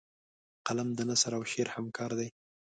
[0.67, 2.29] قلم د نثر او شعر همکار دی